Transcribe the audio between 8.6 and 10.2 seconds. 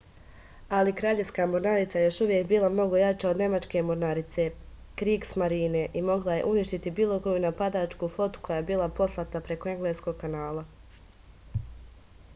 би била послата преко енглеског